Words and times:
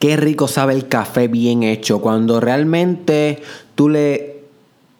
qué 0.00 0.16
rico 0.16 0.48
sabe 0.48 0.72
el 0.74 0.88
café 0.88 1.28
bien 1.28 1.62
hecho. 1.62 2.00
Cuando 2.00 2.40
realmente 2.40 3.40
tú 3.76 3.88
le 3.88 4.40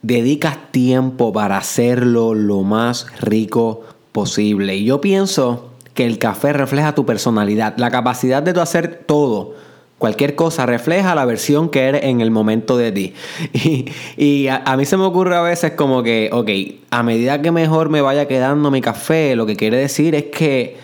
dedicas 0.03 0.71
tiempo 0.71 1.33
para 1.33 1.57
hacerlo 1.57 2.35
lo 2.35 2.63
más 2.63 3.09
rico 3.21 3.83
posible. 4.13 4.77
Y 4.77 4.85
yo 4.85 5.01
pienso 5.01 5.71
que 5.95 6.07
el 6.07 6.19
café 6.19 6.53
refleja 6.53 6.95
tu 6.95 7.05
personalidad, 7.05 7.75
la 7.79 7.91
capacidad 7.91 8.45
de 8.45 8.59
hacer 8.61 9.03
todo 9.07 9.55
Cualquier 10.01 10.35
cosa 10.35 10.65
refleja 10.65 11.15
la 11.15 11.27
versión 11.27 11.69
que 11.69 11.83
eres 11.83 12.05
en 12.05 12.23
el 12.23 12.31
momento 12.31 12.79
de 12.79 12.91
ti. 12.91 13.13
Y, 14.17 14.49
a, 14.49 14.63
a, 14.65 14.79
mí 14.79 14.87
se 14.87 14.97
me 14.97 15.05
ocurre 15.05 15.37
a 15.37 15.43
veces 15.43 15.73
como 15.73 16.03
que, 16.03 16.31
ok, 16.33 16.49
a 16.91 17.03
medida 17.03 17.43
que 17.43 17.51
mejor 17.51 17.91
me 17.91 18.01
vaya 18.01 18.27
quedando 18.27 18.71
mi 18.71 18.81
café, 18.81 19.37
lo 19.37 19.45
que 19.45 19.57
quiere 19.57 19.77
decir 19.77 20.15
es 20.15 20.25
que 20.25 20.79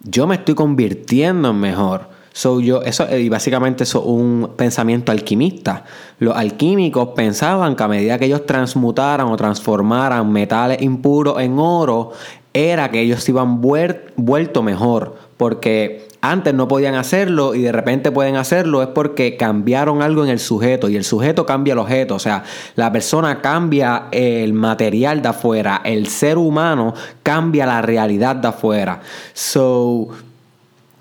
yo 0.00 0.26
me 0.26 0.34
estoy 0.34 0.54
convirtiendo 0.54 1.48
en 1.48 1.60
mejor. 1.60 2.10
So, 2.38 2.60
yo, 2.60 2.82
eso, 2.82 3.04
y 3.16 3.28
básicamente 3.28 3.82
eso 3.82 3.98
es 3.98 4.06
un 4.06 4.50
pensamiento 4.54 5.10
alquimista. 5.10 5.82
Los 6.20 6.36
alquímicos 6.36 7.08
pensaban 7.16 7.74
que 7.74 7.82
a 7.82 7.88
medida 7.88 8.16
que 8.16 8.26
ellos 8.26 8.46
transmutaran 8.46 9.26
o 9.26 9.36
transformaran 9.36 10.30
metales 10.30 10.80
impuros 10.80 11.40
en 11.40 11.58
oro, 11.58 12.12
era 12.52 12.92
que 12.92 13.00
ellos 13.00 13.24
se 13.24 13.32
iban 13.32 13.60
vuelto 13.60 14.62
mejor. 14.62 15.16
Porque 15.36 16.06
antes 16.20 16.54
no 16.54 16.68
podían 16.68 16.94
hacerlo 16.94 17.56
y 17.56 17.62
de 17.62 17.72
repente 17.72 18.12
pueden 18.12 18.36
hacerlo 18.36 18.82
es 18.82 18.88
porque 18.88 19.36
cambiaron 19.36 20.00
algo 20.00 20.22
en 20.22 20.30
el 20.30 20.38
sujeto 20.38 20.88
y 20.88 20.94
el 20.94 21.02
sujeto 21.02 21.44
cambia 21.44 21.72
el 21.72 21.78
objeto, 21.80 22.14
o 22.14 22.18
sea, 22.20 22.44
la 22.76 22.92
persona 22.92 23.40
cambia 23.40 24.06
el 24.12 24.52
material 24.52 25.22
de 25.22 25.28
afuera, 25.28 25.80
el 25.84 26.06
ser 26.06 26.38
humano 26.38 26.94
cambia 27.24 27.66
la 27.66 27.82
realidad 27.82 28.36
de 28.36 28.48
afuera. 28.48 29.00
So, 29.32 30.08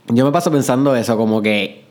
yo 0.07 0.25
me 0.25 0.31
paso 0.31 0.51
pensando 0.51 0.95
eso, 0.95 1.17
como 1.17 1.41
que 1.41 1.85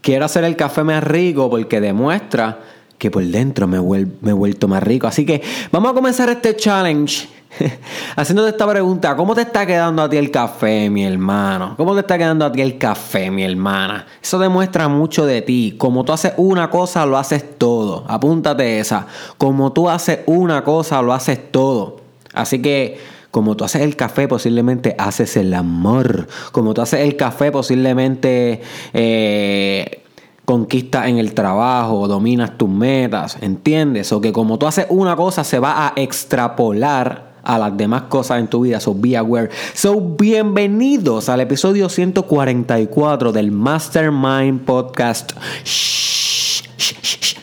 quiero 0.00 0.24
hacer 0.24 0.44
el 0.44 0.56
café 0.56 0.84
más 0.84 1.02
rico 1.02 1.48
porque 1.48 1.80
demuestra 1.80 2.60
que 2.98 3.10
por 3.10 3.24
dentro 3.24 3.66
me, 3.66 3.78
he 3.78 4.32
vuelto 4.32 4.68
más 4.68 4.82
rico. 4.82 5.06
Así 5.06 5.26
que 5.26 5.42
vamos 5.72 5.92
a 5.92 5.94
comenzar 5.94 6.28
este 6.28 6.56
challenge 6.56 7.28
Haciéndote 8.16 8.50
esta 8.50 8.68
pregunta, 8.68 9.16
¿cómo 9.16 9.34
te 9.34 9.42
está 9.42 9.66
quedando 9.66 10.02
a 10.02 10.08
ti 10.08 10.16
el 10.16 10.30
café, 10.30 10.90
mi 10.90 11.04
hermano? 11.04 11.74
¿Cómo 11.76 11.94
te 11.94 12.00
está 12.00 12.18
quedando 12.18 12.44
a 12.44 12.52
ti 12.52 12.60
el 12.60 12.78
café, 12.78 13.30
mi 13.30 13.44
hermana? 13.44 14.06
Eso 14.22 14.38
demuestra 14.38 14.88
mucho 14.88 15.26
de 15.26 15.42
ti. 15.42 15.74
Como 15.78 16.04
tú 16.04 16.12
haces 16.12 16.32
una 16.36 16.70
cosa, 16.70 17.06
lo 17.06 17.16
haces 17.16 17.58
todo. 17.58 18.04
Apúntate 18.08 18.78
esa. 18.78 19.06
Como 19.38 19.72
tú 19.72 19.88
haces 19.88 20.20
una 20.26 20.64
cosa, 20.64 21.00
lo 21.02 21.12
haces 21.12 21.52
todo. 21.52 22.00
Así 22.32 22.60
que, 22.60 22.98
como 23.34 23.56
tú 23.56 23.64
haces 23.64 23.82
el 23.82 23.96
café, 23.96 24.28
posiblemente 24.28 24.94
haces 24.96 25.36
el 25.36 25.52
amor. 25.54 26.28
Como 26.52 26.72
tú 26.72 26.82
haces 26.82 27.00
el 27.00 27.16
café, 27.16 27.50
posiblemente... 27.50 28.62
Eh, 28.92 30.00
conquistas 30.44 31.08
en 31.08 31.16
el 31.16 31.32
trabajo, 31.32 32.06
dominas 32.06 32.58
tus 32.58 32.68
metas, 32.68 33.38
¿entiendes? 33.40 34.12
O 34.12 34.20
que 34.20 34.30
como 34.30 34.58
tú 34.58 34.66
haces 34.66 34.86
una 34.90 35.16
cosa 35.16 35.42
se 35.42 35.58
va 35.58 35.86
a 35.86 35.94
extrapolar 35.96 37.32
a 37.42 37.58
las 37.58 37.74
demás 37.74 38.02
cosas 38.02 38.40
en 38.40 38.48
tu 38.48 38.60
vida. 38.60 38.78
So 38.78 38.94
be 38.94 39.16
aware. 39.16 39.48
So 39.72 39.98
bienvenidos 39.98 41.30
al 41.30 41.40
episodio 41.40 41.88
144 41.88 43.32
del 43.32 43.50
Mastermind 43.50 44.66
Podcast 44.66 45.32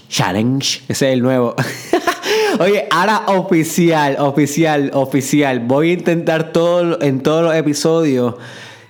Challenge. 0.10 0.84
Ese 0.88 1.08
es 1.08 1.14
el 1.14 1.24
nuevo. 1.24 1.56
Oye, 2.60 2.88
ahora 2.92 3.24
oficial, 3.28 4.18
oficial, 4.20 4.92
oficial. 4.94 5.60
Voy 5.62 5.92
a 5.92 5.94
intentar 5.94 6.52
todo 6.52 7.02
en 7.02 7.22
todos 7.22 7.44
los 7.44 7.56
episodios 7.56 8.36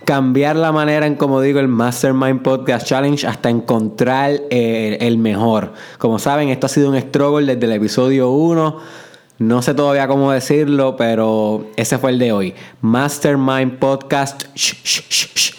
cambiar 0.06 0.56
la 0.56 0.72
manera 0.72 1.06
en 1.06 1.16
como 1.16 1.42
digo 1.42 1.60
el 1.60 1.68
Mastermind 1.68 2.42
Podcast 2.42 2.88
Challenge 2.88 3.28
hasta 3.28 3.50
encontrar 3.50 4.42
el 4.50 5.18
mejor. 5.18 5.74
Como 5.98 6.20
saben, 6.20 6.50
esto 6.50 6.66
ha 6.66 6.70
sido 6.70 6.90
un 6.90 7.00
struggle 7.00 7.46
desde 7.46 7.66
el 7.66 7.74
episodio 7.74 8.32
1 8.32 9.02
no 9.42 9.64
sé 9.64 9.74
todavía 9.74 10.08
cómo 10.08 10.32
decirlo, 10.32 10.96
pero 10.96 11.66
ese 11.76 11.98
fue 11.98 12.12
el 12.12 12.20
de 12.20 12.32
hoy. 12.32 12.54
Mastermind 12.82 13.80
Podcast 13.80 14.44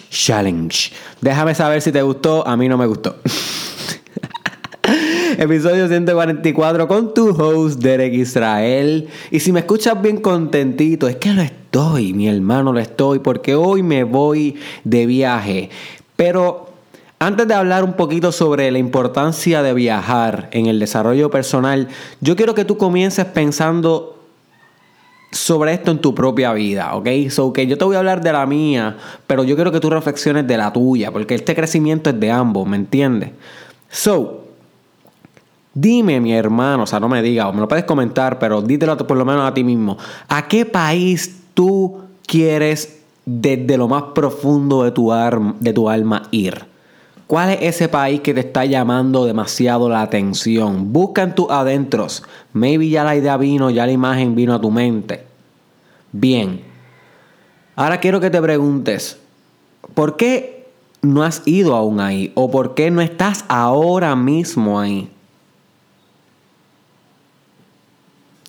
Challenge. 0.09 0.93
Déjame 1.21 1.53
saber 1.57 1.83
si 1.83 1.91
te 1.91 2.01
gustó. 2.01 2.47
A 2.47 2.57
mí 2.57 2.69
no 2.69 2.79
me 2.79 2.87
gustó. 2.87 3.17
Episodio 5.39 5.89
144 5.89 6.87
con 6.87 7.15
tu 7.15 7.31
host 7.31 7.81
Derek 7.81 8.13
Israel. 8.13 9.09
Y 9.31 9.41
si 9.41 9.53
me 9.53 9.61
escuchas 9.61 10.01
bien 10.01 10.19
contentito, 10.19 11.09
es 11.09 11.17
que 11.17 11.33
lo 11.33 11.43
estoy, 11.43 12.13
mi 12.13 12.29
hermano, 12.29 12.73
lo 12.73 12.81
estoy, 12.81 13.21
porque 13.21 13.55
hoy 13.55 13.83
me 13.83 14.05
voy 14.05 14.57
de 14.85 15.07
viaje. 15.07 15.71
Pero 16.17 16.71
antes 17.19 17.49
de 17.49 17.55
hablar 17.55 17.85
un 17.85 17.95
poquito 17.95 18.33
sobre 18.33 18.71
la 18.71 18.79
importancia 18.79 19.63
de 19.63 19.73
viajar 19.73 20.49
en 20.53 20.67
el 20.67 20.79
desarrollo 20.79 21.31
personal, 21.31 21.89
yo 22.21 22.37
quiero 22.37 22.55
que 22.55 22.65
tú 22.65 22.77
comiences 22.77 23.25
pensando 23.25 24.19
sobre 25.31 25.73
esto 25.73 25.91
en 25.91 25.99
tu 25.99 26.15
propia 26.15 26.53
vida, 26.53 26.95
¿ok? 26.95 27.09
So 27.31 27.55
que 27.55 27.67
yo 27.67 27.79
te 27.79 27.85
voy 27.87 27.97
a 27.97 28.01
hablar 28.01 28.23
de 28.23 28.33
la 28.33 28.45
mía, 28.45 28.99
pero 29.27 29.45
yo 29.45 29.55
quiero 29.55 29.73
que 29.73 29.81
tú 29.81 29.89
reflexiones 29.89 30.47
de 30.47 30.59
la 30.59 30.73
tuya, 30.73 31.11
porque 31.11 31.35
este 31.35 31.55
crecimiento 31.55 32.11
es 32.11 32.21
de 32.21 32.31
ambos, 32.31 32.69
¿me 32.69 32.77
entiendes? 32.77 33.31
So, 33.89 34.42
dime, 35.75 36.21
mi 36.21 36.33
hermano, 36.33 36.85
o 36.85 36.87
sea, 36.87 37.01
no 37.01 37.09
me 37.09 37.23
digas, 37.23 37.47
o 37.47 37.53
me 37.53 37.61
lo 37.61 37.69
puedes 37.69 37.85
comentar, 37.85 38.39
pero 38.39 38.63
dítelo 38.63 38.97
por 38.97 39.17
lo 39.17 39.25
menos 39.25 39.49
a 39.49 39.55
ti 39.55 39.65
mismo. 39.65 39.97
¿A 40.29 40.49
qué 40.49 40.67
país 40.67 41.43
tú 41.55 42.01
quieres 42.27 43.01
desde 43.25 43.77
lo 43.77 43.89
más 43.89 44.05
profundo 44.15 44.85
de 44.85 44.91
tu, 44.91 45.13
de 45.61 45.73
tu 45.73 45.89
alma 45.89 46.23
ir? 46.31 46.73
¿Cuál 47.27 47.51
es 47.51 47.63
ese 47.63 47.89
país 47.89 48.21
que 48.21 48.35
te 48.35 48.41
está 48.41 48.67
llamando 48.67 49.25
demasiado 49.25 49.89
la 49.89 50.03
atención? 50.03 50.93
Busca 50.93 51.23
en 51.23 51.35
tus 51.35 51.51
adentros. 51.51 52.25
Maybe 52.53 52.91
ya 52.91 53.05
la 53.05 53.17
idea 53.17 53.39
vino, 53.39 53.71
ya 53.71 53.87
la 53.87 53.93
imagen 53.93 54.35
vino 54.35 54.55
a 54.55 54.61
tu 54.61 54.71
mente. 54.71 55.25
Bien. 56.13 56.61
Ahora 57.75 58.01
quiero 58.01 58.21
que 58.21 58.29
te 58.29 58.43
preguntes, 58.43 59.19
¿por 59.95 60.19
qué 60.19 60.69
no 61.01 61.23
has 61.23 61.43
ido 61.47 61.75
aún 61.75 62.01
ahí? 62.01 62.33
¿O 62.35 62.51
por 62.51 62.75
qué 62.75 62.91
no 62.91 63.01
estás 63.01 63.47
ahora 63.49 64.15
mismo 64.15 64.79
ahí? 64.79 65.09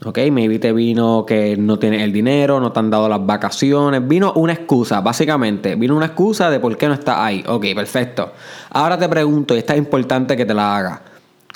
Ok, 0.06 0.18
maybe 0.32 0.60
te 0.60 0.74
vino 0.74 1.26
que 1.26 1.56
no 1.56 1.80
tienes 1.80 2.02
el 2.02 2.12
dinero, 2.12 2.60
no 2.60 2.72
te 2.72 2.80
han 2.80 2.90
dado 2.90 3.08
las 3.08 3.26
vacaciones. 3.26 4.06
Vino 4.06 4.34
una 4.34 4.54
excusa, 4.54 5.00
básicamente. 5.00 5.76
Vino 5.76 5.96
una 5.96 6.08
excusa 6.08 6.50
de 6.50 6.60
por 6.60 6.78
qué 6.78 6.88
no 6.88 6.94
estás 6.94 7.18
ahí. 7.20 7.44
Ok, 7.48 7.66
perfecto. 7.74 8.34
Ahora 8.72 8.98
te 8.98 9.08
pregunto, 9.08 9.56
y 9.56 9.60
esta 9.60 9.74
es 9.74 9.80
importante 9.80 10.36
que 10.36 10.46
te 10.46 10.54
la 10.54 10.76
haga. 10.76 11.02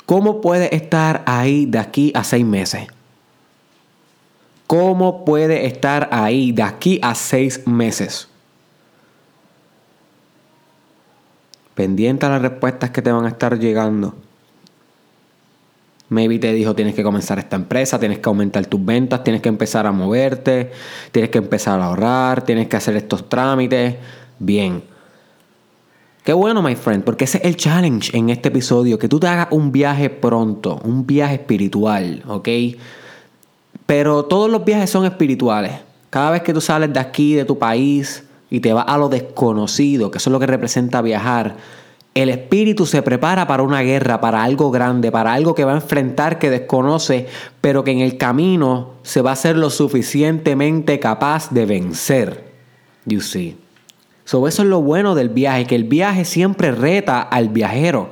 ¿Cómo 0.06 0.40
puedes 0.40 0.72
estar 0.72 1.22
ahí 1.26 1.66
de 1.66 1.78
aquí 1.78 2.10
a 2.14 2.24
seis 2.24 2.44
meses? 2.44 2.86
¿Cómo 4.66 5.24
puedes 5.24 5.64
estar 5.64 6.08
ahí 6.10 6.52
de 6.52 6.62
aquí 6.62 6.98
a 7.02 7.14
seis 7.14 7.66
meses? 7.66 8.28
Pendiente 11.74 12.24
a 12.26 12.30
las 12.30 12.42
respuestas 12.42 12.90
que 12.90 13.02
te 13.02 13.12
van 13.12 13.26
a 13.26 13.28
estar 13.28 13.58
llegando. 13.58 14.14
Maybe 16.10 16.38
te 16.38 16.52
dijo 16.52 16.74
tienes 16.74 16.94
que 16.94 17.02
comenzar 17.02 17.38
esta 17.38 17.56
empresa, 17.56 17.98
tienes 17.98 18.18
que 18.18 18.28
aumentar 18.28 18.64
tus 18.66 18.82
ventas, 18.84 19.22
tienes 19.24 19.42
que 19.42 19.48
empezar 19.48 19.86
a 19.86 19.92
moverte, 19.92 20.70
tienes 21.12 21.30
que 21.30 21.38
empezar 21.38 21.80
a 21.80 21.86
ahorrar, 21.86 22.44
tienes 22.44 22.68
que 22.68 22.76
hacer 22.76 22.96
estos 22.96 23.28
trámites. 23.28 23.96
Bien. 24.38 24.82
Qué 26.24 26.32
bueno, 26.32 26.62
my 26.62 26.74
friend, 26.74 27.04
porque 27.04 27.24
ese 27.24 27.38
es 27.38 27.44
el 27.44 27.56
challenge 27.56 28.16
en 28.16 28.30
este 28.30 28.48
episodio, 28.48 28.98
que 28.98 29.08
tú 29.08 29.18
te 29.18 29.26
hagas 29.26 29.48
un 29.50 29.72
viaje 29.72 30.10
pronto, 30.10 30.80
un 30.84 31.06
viaje 31.06 31.34
espiritual, 31.34 32.22
¿ok? 32.26 32.48
Pero 33.86 34.24
todos 34.24 34.50
los 34.50 34.64
viajes 34.64 34.90
son 34.90 35.06
espirituales. 35.06 35.72
Cada 36.10 36.32
vez 36.32 36.42
que 36.42 36.52
tú 36.52 36.60
sales 36.60 36.92
de 36.92 37.00
aquí, 37.00 37.34
de 37.34 37.46
tu 37.46 37.58
país, 37.58 38.24
y 38.50 38.60
te 38.60 38.72
vas 38.72 38.84
a 38.88 38.98
lo 38.98 39.08
desconocido, 39.08 40.10
que 40.10 40.18
eso 40.18 40.30
es 40.30 40.32
lo 40.32 40.40
que 40.40 40.46
representa 40.46 41.02
viajar, 41.02 41.56
el 42.18 42.30
espíritu 42.30 42.84
se 42.84 43.02
prepara 43.02 43.46
para 43.46 43.62
una 43.62 43.82
guerra, 43.82 44.20
para 44.20 44.42
algo 44.42 44.70
grande, 44.70 45.12
para 45.12 45.34
algo 45.34 45.54
que 45.54 45.64
va 45.64 45.72
a 45.72 45.76
enfrentar 45.76 46.38
que 46.38 46.50
desconoce, 46.50 47.26
pero 47.60 47.84
que 47.84 47.92
en 47.92 48.00
el 48.00 48.16
camino 48.16 48.94
se 49.02 49.22
va 49.22 49.32
a 49.32 49.36
ser 49.36 49.56
lo 49.56 49.70
suficientemente 49.70 50.98
capaz 50.98 51.50
de 51.50 51.66
vencer. 51.66 52.44
You 53.04 53.20
see. 53.20 53.56
So, 54.24 54.46
eso 54.48 54.62
es 54.62 54.68
lo 54.68 54.82
bueno 54.82 55.14
del 55.14 55.28
viaje, 55.28 55.66
que 55.66 55.74
el 55.74 55.84
viaje 55.84 56.24
siempre 56.24 56.72
reta 56.72 57.22
al 57.22 57.48
viajero. 57.50 58.10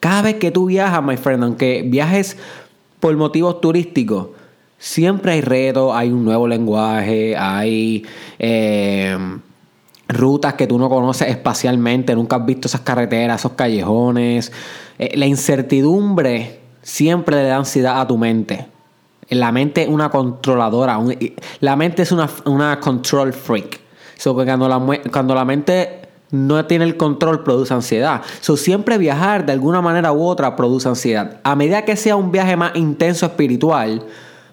Cada 0.00 0.22
vez 0.22 0.36
que 0.36 0.50
tú 0.50 0.66
viajas, 0.66 1.02
my 1.02 1.16
friend, 1.16 1.42
aunque 1.42 1.82
viajes 1.84 2.36
por 3.00 3.16
motivos 3.16 3.60
turísticos, 3.60 4.28
siempre 4.78 5.32
hay 5.32 5.40
retos, 5.40 5.92
hay 5.94 6.10
un 6.10 6.24
nuevo 6.24 6.46
lenguaje, 6.46 7.36
hay 7.36 8.06
eh, 8.38 9.18
rutas 10.08 10.54
que 10.54 10.66
tú 10.66 10.78
no 10.78 10.88
conoces 10.88 11.28
espacialmente, 11.28 12.14
nunca 12.14 12.36
has 12.36 12.46
visto 12.46 12.66
esas 12.66 12.80
carreteras, 12.80 13.40
esos 13.40 13.52
callejones. 13.52 14.52
Eh, 14.98 15.16
la 15.16 15.26
incertidumbre 15.26 16.60
siempre 16.82 17.36
le 17.36 17.48
da 17.48 17.56
ansiedad 17.56 18.00
a 18.00 18.06
tu 18.06 18.16
mente. 18.16 18.66
La 19.30 19.52
mente 19.52 19.82
es 19.82 19.88
una 19.88 20.08
controladora, 20.08 20.98
la 21.60 21.76
mente 21.76 22.02
es 22.02 22.12
una, 22.12 22.30
una 22.46 22.80
control 22.80 23.34
freak. 23.34 23.80
So 24.16 24.34
que 24.34 24.44
cuando, 24.44 24.68
la, 24.68 24.80
cuando 25.12 25.34
la 25.34 25.44
mente 25.44 26.08
no 26.30 26.64
tiene 26.66 26.84
el 26.84 26.96
control, 26.96 27.42
produce 27.42 27.72
ansiedad. 27.72 28.22
So, 28.40 28.56
siempre 28.56 28.98
viajar 28.98 29.46
de 29.46 29.52
alguna 29.52 29.80
manera 29.80 30.12
u 30.12 30.22
otra 30.24 30.56
produce 30.56 30.88
ansiedad. 30.88 31.40
A 31.42 31.54
medida 31.56 31.84
que 31.84 31.96
sea 31.96 32.16
un 32.16 32.32
viaje 32.32 32.56
más 32.56 32.74
intenso 32.76 33.26
espiritual, 33.26 34.02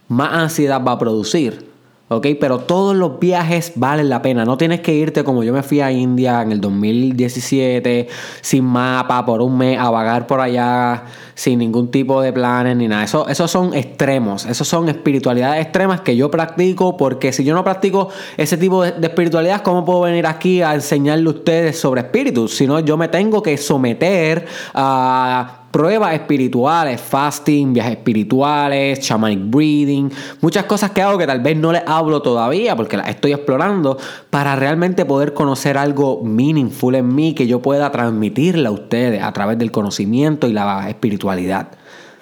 más 0.08 0.34
ansiedad 0.34 0.82
va 0.86 0.94
a 0.94 1.00
producir. 1.00 1.75
¿Ok? 2.08 2.28
Pero 2.40 2.60
todos 2.60 2.96
los 2.96 3.20
viajes 3.20 3.74
valen 3.76 4.10
la 4.10 4.22
pena. 4.22 4.46
No 4.46 4.58
tienes 4.58 4.82
que 4.82 4.94
irte 4.94 5.24
como 5.24 5.44
yo 5.44 5.54
me 5.54 5.64
fui 5.64 5.82
a 5.82 5.92
India 5.92 6.42
en 6.42 6.52
el 6.52 6.62
2017, 6.62 8.08
sin 8.42 8.64
mapa, 8.64 9.26
por 9.26 9.42
un 9.42 9.58
mes, 9.58 9.80
a 9.80 9.90
vagar 9.90 10.28
por 10.28 10.40
allá, 10.40 11.06
sin 11.34 11.60
ningún 11.60 11.90
tipo 11.90 12.22
de 12.22 12.32
planes 12.32 12.78
ni 12.78 12.88
nada. 12.88 13.04
Eso, 13.04 13.28
esos 13.28 13.50
son 13.50 13.74
extremos, 13.74 14.46
esos 14.46 14.68
son 14.68 14.90
espiritualidades 14.90 15.64
extremas 15.64 16.02
que 16.02 16.16
yo 16.16 16.30
practico, 16.30 16.98
porque 16.98 17.34
si 17.34 17.44
yo 17.44 17.54
no 17.54 17.64
practico 17.64 18.10
ese 18.38 18.58
tipo 18.58 18.84
de, 18.84 18.92
de 18.92 19.08
espiritualidad, 19.08 19.62
¿cómo 19.62 19.84
puedo 19.84 20.02
venir 20.02 20.28
aquí 20.28 20.62
a 20.62 20.76
enseñarle 20.76 21.28
a 21.28 21.32
ustedes 21.32 21.80
sobre 21.80 22.02
espíritus? 22.02 22.56
Si 22.56 22.68
no, 22.68 22.80
yo 22.80 22.98
me 22.98 23.08
tengo 23.08 23.42
que 23.42 23.58
someter 23.58 24.46
a 24.74 25.65
pruebas 25.76 26.14
espirituales, 26.14 27.02
fasting, 27.02 27.74
viajes 27.74 27.98
espirituales, 27.98 28.98
shamanic 29.02 29.50
breathing, 29.50 30.10
muchas 30.40 30.64
cosas 30.64 30.92
que 30.92 31.02
hago 31.02 31.18
que 31.18 31.28
tal 31.28 31.42
vez 31.42 31.58
no 31.58 31.74
les 31.74 31.84
hablo 31.86 32.22
todavía 32.22 32.78
porque 32.78 32.96
las 32.96 33.10
estoy 33.10 33.34
explorando 33.34 33.98
para 34.30 34.56
realmente 34.56 35.04
poder 35.04 35.34
conocer 35.34 35.78
algo 35.78 36.22
meaningful 36.24 36.96
en 36.96 37.14
mí 37.14 37.34
que 37.34 37.46
yo 37.46 37.62
pueda 37.62 37.92
transmitirle 37.92 38.70
a 38.70 38.72
ustedes 38.72 39.22
a 39.22 39.34
través 39.34 39.58
del 39.58 39.70
conocimiento 39.72 40.48
y 40.48 40.54
la 40.54 40.88
espiritualidad. 40.88 41.68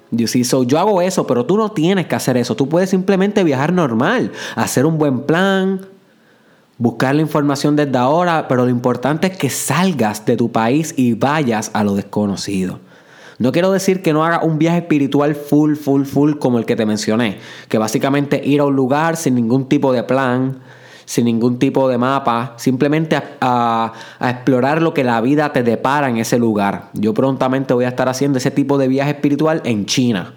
You 0.10 0.26
see? 0.26 0.44
So, 0.44 0.64
yo 0.64 0.80
hago 0.80 1.04
eso, 1.04 1.28
pero 1.28 1.46
tú 1.46 1.56
no 1.56 1.70
tienes 1.70 2.08
que 2.08 2.16
hacer 2.16 2.38
eso. 2.38 2.56
Tú 2.56 2.68
puedes 2.68 2.90
simplemente 2.90 3.44
viajar 3.44 3.72
normal, 3.72 4.32
hacer 4.56 4.88
un 4.88 4.98
buen 4.98 5.28
plan, 5.28 5.82
buscar 6.80 7.14
la 7.14 7.22
información 7.22 7.76
desde 7.76 8.00
ahora, 8.00 8.48
pero 8.48 8.64
lo 8.64 8.72
importante 8.72 9.28
es 9.28 9.38
que 9.38 9.52
salgas 9.52 10.26
de 10.26 10.38
tu 10.38 10.52
país 10.52 10.96
y 10.98 11.14
vayas 11.14 11.70
a 11.76 11.84
lo 11.84 11.94
desconocido. 11.94 12.80
No 13.40 13.52
quiero 13.52 13.72
decir 13.72 14.02
que 14.02 14.14
no 14.14 14.24
haga 14.24 14.44
un 14.44 14.58
viaje 14.58 14.80
espiritual 14.80 15.36
full, 15.36 15.76
full, 15.76 16.04
full 16.04 16.34
como 16.34 16.60
el 16.60 16.66
que 16.66 16.76
te 16.76 16.86
mencioné, 16.86 17.40
que 17.68 17.78
básicamente 17.78 18.42
ir 18.44 18.60
a 18.60 18.66
un 18.66 18.76
lugar 18.76 19.18
sin 19.18 19.36
ningún 19.36 19.68
tipo 19.68 19.92
de 19.92 20.04
plan, 20.04 20.60
sin 21.06 21.26
ningún 21.26 21.60
tipo 21.60 21.90
de 21.90 21.98
mapa, 21.98 22.54
simplemente 22.58 23.20
a, 23.42 23.94
explorar 24.22 24.82
lo 24.82 24.94
que 24.94 25.04
la 25.04 25.20
vida 25.22 25.52
te 25.52 25.64
depara 25.64 26.10
en 26.10 26.18
ese 26.18 26.40
lugar. 26.40 26.90
Yo 26.94 27.14
prontamente 27.14 27.74
voy 27.74 27.86
a 27.86 27.90
estar 27.90 28.08
haciendo 28.10 28.38
ese 28.38 28.52
tipo 28.52 28.78
de 28.78 28.88
viaje 28.88 29.12
espiritual 29.12 29.62
en 29.66 29.86
China, 29.86 30.34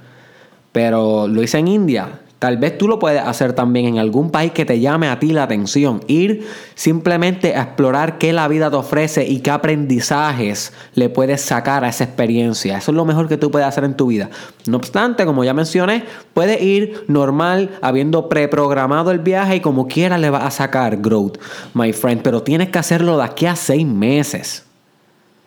pero 0.72 1.28
lo 1.28 1.42
hice 1.42 1.58
en 1.58 1.68
India, 1.68 2.20
Tal 2.38 2.58
vez 2.58 2.76
tú 2.76 2.86
lo 2.86 2.98
puedes 2.98 3.22
hacer 3.22 3.54
también 3.54 3.86
en 3.86 3.98
algún 3.98 4.30
país 4.30 4.52
que 4.52 4.66
te 4.66 4.78
llame 4.78 5.08
a 5.08 5.18
ti 5.18 5.32
la 5.32 5.44
atención. 5.44 6.02
Ir 6.06 6.46
simplemente 6.74 7.56
a 7.56 7.62
explorar 7.62 8.18
qué 8.18 8.34
la 8.34 8.46
vida 8.46 8.70
te 8.70 8.76
ofrece 8.76 9.26
y 9.26 9.40
qué 9.40 9.50
aprendizajes 9.50 10.74
le 10.94 11.08
puedes 11.08 11.40
sacar 11.40 11.82
a 11.82 11.88
esa 11.88 12.04
experiencia. 12.04 12.76
Eso 12.76 12.90
es 12.90 12.96
lo 12.96 13.06
mejor 13.06 13.26
que 13.28 13.38
tú 13.38 13.50
puedes 13.50 13.66
hacer 13.66 13.84
en 13.84 13.94
tu 13.94 14.08
vida. 14.08 14.28
No 14.66 14.76
obstante, 14.76 15.24
como 15.24 15.44
ya 15.44 15.54
mencioné, 15.54 16.04
puedes 16.34 16.60
ir 16.60 17.04
normal, 17.08 17.70
habiendo 17.80 18.28
preprogramado 18.28 19.12
el 19.12 19.20
viaje 19.20 19.56
y 19.56 19.60
como 19.60 19.88
quiera 19.88 20.18
le 20.18 20.28
vas 20.28 20.44
a 20.44 20.50
sacar 20.50 20.98
growth, 20.98 21.38
my 21.72 21.94
friend. 21.94 22.20
Pero 22.20 22.42
tienes 22.42 22.68
que 22.68 22.78
hacerlo 22.78 23.16
de 23.16 23.24
aquí 23.24 23.46
a 23.46 23.56
seis 23.56 23.86
meses. 23.86 24.64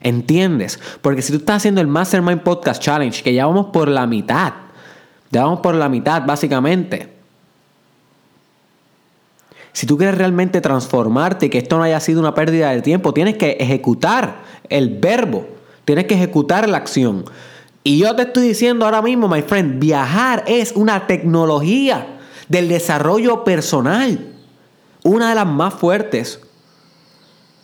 ¿Entiendes? 0.01 0.79
Porque 1.01 1.21
si 1.21 1.33
tú 1.33 1.39
estás 1.39 1.57
haciendo 1.57 1.81
el 1.81 1.87
Mastermind 1.87 2.41
Podcast 2.41 2.81
Challenge, 2.81 3.21
que 3.21 3.33
ya 3.33 3.45
vamos 3.45 3.67
por 3.67 3.89
la 3.89 4.07
mitad, 4.07 4.53
ya 5.31 5.61
por 5.61 5.75
la 5.75 5.89
mitad, 5.89 6.25
básicamente. 6.25 7.19
Si 9.73 9.85
tú 9.85 9.97
quieres 9.97 10.17
realmente 10.17 10.61
transformarte 10.61 11.45
y 11.45 11.49
que 11.49 11.59
esto 11.59 11.77
no 11.77 11.83
haya 11.83 11.99
sido 11.99 12.19
una 12.19 12.33
pérdida 12.33 12.71
de 12.71 12.81
tiempo, 12.81 13.13
tienes 13.13 13.37
que 13.37 13.51
ejecutar 13.59 14.41
el 14.67 14.97
verbo, 14.99 15.47
tienes 15.85 16.05
que 16.05 16.15
ejecutar 16.15 16.67
la 16.67 16.77
acción. 16.77 17.25
Y 17.83 17.99
yo 17.99 18.15
te 18.15 18.23
estoy 18.23 18.47
diciendo 18.47 18.85
ahora 18.85 19.01
mismo, 19.01 19.27
my 19.27 19.41
friend, 19.41 19.79
viajar 19.79 20.43
es 20.47 20.73
una 20.73 21.07
tecnología 21.07 22.19
del 22.49 22.67
desarrollo 22.67 23.43
personal, 23.43 24.19
una 25.03 25.29
de 25.29 25.35
las 25.35 25.47
más 25.47 25.75
fuertes. 25.75 26.41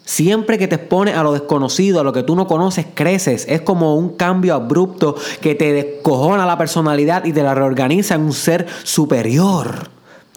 Siempre 0.05 0.59
que 0.59 0.67
te 0.67 0.75
expones 0.75 1.15
a 1.15 1.23
lo 1.23 1.33
desconocido, 1.33 1.99
a 1.99 2.03
lo 2.03 2.13
que 2.13 2.21
tú 2.21 2.35
no 2.35 2.45
conoces, 2.45 2.85
creces. 2.93 3.47
Es 3.49 3.61
como 3.61 3.95
un 3.95 4.15
cambio 4.15 4.53
abrupto 4.53 5.15
que 5.41 5.55
te 5.55 5.73
descojona 5.73 6.45
la 6.45 6.59
personalidad 6.59 7.25
y 7.25 7.33
te 7.33 7.41
la 7.41 7.55
reorganiza 7.55 8.13
en 8.13 8.21
un 8.21 8.33
ser 8.33 8.67
superior. 8.83 9.89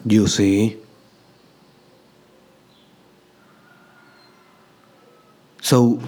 You 0.05 0.27
see? 0.27 0.81
So, 5.61 5.99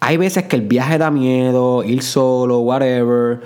hay 0.00 0.16
veces 0.16 0.44
que 0.44 0.56
el 0.56 0.62
viaje 0.62 0.96
da 0.96 1.10
miedo, 1.10 1.84
ir 1.84 2.02
solo, 2.02 2.60
whatever, 2.60 3.42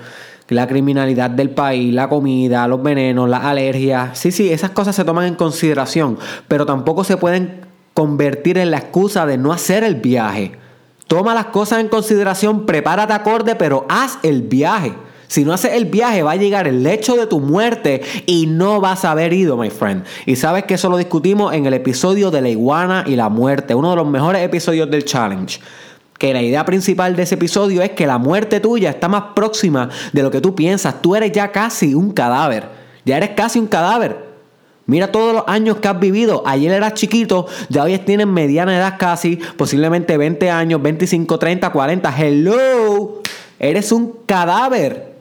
la 0.47 0.67
criminalidad 0.67 1.31
del 1.31 1.49
país, 1.49 1.93
la 1.93 2.07
comida, 2.07 2.65
los 2.69 2.81
venenos, 2.81 3.27
las 3.27 3.43
alergias. 3.43 4.17
Sí, 4.17 4.31
sí, 4.31 4.49
esas 4.49 4.69
cosas 4.69 4.95
se 4.95 5.03
toman 5.03 5.25
en 5.25 5.35
consideración, 5.35 6.17
pero 6.47 6.65
tampoco 6.65 7.03
se 7.03 7.17
pueden 7.17 7.64
convertir 7.95 8.57
en 8.57 8.71
la 8.71 8.77
excusa 8.77 9.25
de 9.25 9.37
no 9.37 9.53
hacer 9.53 9.83
el 9.83 9.95
viaje. 9.95 10.51
Toma 11.07 11.33
las 11.33 11.45
cosas 11.45 11.79
en 11.79 11.87
consideración, 11.87 12.65
prepárate 12.65 13.13
acorde, 13.13 13.55
pero 13.55 13.85
haz 13.89 14.19
el 14.21 14.43
viaje. 14.43 14.93
Si 15.27 15.45
no 15.45 15.53
haces 15.53 15.73
el 15.73 15.85
viaje, 15.85 16.21
va 16.21 16.31
a 16.31 16.35
llegar 16.35 16.67
el 16.67 16.85
hecho 16.85 17.15
de 17.15 17.25
tu 17.25 17.39
muerte 17.39 18.01
y 18.25 18.47
no 18.47 18.81
vas 18.81 19.05
a 19.05 19.11
haber 19.11 19.31
ido, 19.31 19.55
my 19.55 19.69
friend. 19.69 20.03
Y 20.25 20.35
sabes 20.35 20.65
que 20.65 20.73
eso 20.73 20.89
lo 20.89 20.97
discutimos 20.97 21.53
en 21.53 21.65
el 21.65 21.73
episodio 21.73 22.31
de 22.31 22.41
la 22.41 22.49
iguana 22.49 23.05
y 23.07 23.15
la 23.15 23.29
muerte, 23.29 23.73
uno 23.73 23.91
de 23.91 23.95
los 23.95 24.07
mejores 24.07 24.43
episodios 24.43 24.91
del 24.91 25.05
challenge. 25.05 25.61
Que 26.19 26.33
la 26.33 26.41
idea 26.41 26.65
principal 26.65 27.15
de 27.15 27.23
ese 27.23 27.35
episodio 27.35 27.81
es 27.81 27.91
que 27.91 28.07
la 28.07 28.17
muerte 28.17 28.59
tuya 28.59 28.89
está 28.89 29.07
más 29.07 29.23
próxima 29.35 29.89
de 30.11 30.21
lo 30.21 30.29
que 30.31 30.41
tú 30.41 30.53
piensas. 30.53 31.01
Tú 31.01 31.15
eres 31.15 31.31
ya 31.31 31.51
casi 31.51 31.95
un 31.95 32.11
cadáver. 32.11 32.67
Ya 33.05 33.15
eres 33.17 33.31
casi 33.31 33.57
un 33.57 33.67
cadáver. 33.67 34.24
Mira 34.87 35.11
todos 35.11 35.33
los 35.33 35.43
años 35.47 35.77
que 35.77 35.87
has 35.87 35.99
vivido. 35.99 36.43
Ayer 36.45 36.71
eras 36.71 36.93
chiquito, 36.93 37.47
ya 37.69 37.83
hoy 37.83 37.97
tienes 37.99 38.27
mediana 38.27 38.77
edad 38.77 38.95
casi, 38.99 39.37
posiblemente 39.57 40.15
20 40.17 40.49
años, 40.51 40.81
25, 40.81 41.39
30, 41.39 41.71
40. 41.71 42.15
Hello, 42.17 43.21
eres 43.57 43.91
un 43.91 44.13
cadáver. 44.27 45.15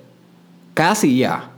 Casi 0.75 1.19
ya. 1.19 1.50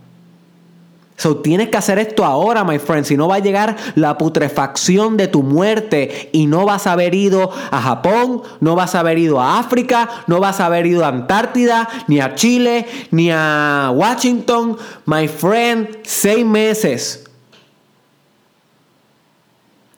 So 1.16 1.38
tienes 1.38 1.70
que 1.70 1.78
hacer 1.78 1.98
esto 1.98 2.24
ahora, 2.24 2.62
my 2.62 2.78
friend. 2.78 3.06
Si 3.06 3.16
no 3.16 3.26
va 3.26 3.36
a 3.36 3.40
llegar 3.40 3.74
la 3.94 4.18
putrefacción 4.18 5.16
de 5.16 5.28
tu 5.28 5.42
muerte 5.42 6.28
y 6.32 6.46
no 6.46 6.66
vas 6.66 6.86
a 6.86 6.92
haber 6.92 7.14
ido 7.14 7.50
a 7.70 7.80
Japón, 7.80 8.42
no 8.60 8.76
vas 8.76 8.94
a 8.94 9.00
haber 9.00 9.18
ido 9.18 9.40
a 9.40 9.58
África, 9.58 10.08
no 10.26 10.40
vas 10.40 10.60
a 10.60 10.66
haber 10.66 10.86
ido 10.86 11.04
a 11.04 11.08
Antártida, 11.08 11.88
ni 12.06 12.20
a 12.20 12.34
Chile, 12.34 12.86
ni 13.10 13.30
a 13.32 13.90
Washington. 13.94 14.76
My 15.06 15.26
friend, 15.26 15.88
seis 16.04 16.44
meses 16.44 17.25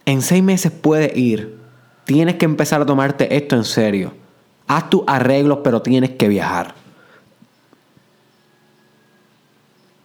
en 0.09 0.23
seis 0.23 0.43
meses 0.43 0.73
puedes 0.73 1.15
ir. 1.15 1.59
Tienes 2.07 2.37
que 2.37 2.47
empezar 2.47 2.81
a 2.81 2.87
tomarte 2.87 3.37
esto 3.37 3.57
en 3.57 3.65
serio. 3.65 4.15
Haz 4.67 4.89
tus 4.89 5.03
arreglos, 5.07 5.59
pero 5.63 5.83
tienes 5.83 6.11
que 6.11 6.29
viajar. 6.29 6.75